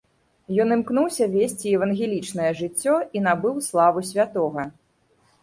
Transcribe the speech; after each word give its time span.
Ён 0.61 0.69
імкнуўся 0.75 1.27
весці 1.35 1.73
евангелічнае 1.81 2.49
жыццё 2.63 2.95
і 3.19 3.23
набыў 3.27 3.61
славу 3.69 4.05
святога. 4.11 4.67